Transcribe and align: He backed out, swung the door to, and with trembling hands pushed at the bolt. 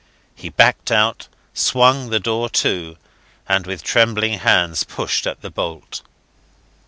He 0.33 0.49
backed 0.49 0.91
out, 0.91 1.27
swung 1.53 2.09
the 2.09 2.19
door 2.19 2.49
to, 2.49 2.97
and 3.47 3.67
with 3.67 3.83
trembling 3.83 4.39
hands 4.39 4.83
pushed 4.83 5.27
at 5.27 5.41
the 5.41 5.51
bolt. 5.51 6.01